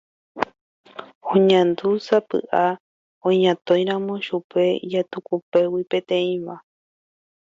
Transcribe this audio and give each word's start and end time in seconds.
Oñandújesapy'a 1.33 2.63
oñatõiramo 3.27 4.13
chupe 4.25 4.61
ijatukupégui 4.85 5.83
peteĩva. 5.91 6.55